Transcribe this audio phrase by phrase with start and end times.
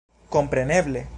[0.35, 1.05] Kompreneble!